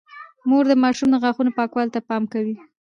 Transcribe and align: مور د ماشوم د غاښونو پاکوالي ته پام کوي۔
مور 0.49 0.63
د 0.69 0.73
ماشوم 0.83 1.09
د 1.11 1.15
غاښونو 1.23 1.51
پاکوالي 1.57 1.91
ته 1.95 1.99
پام 2.09 2.23
کوي۔ 2.33 2.55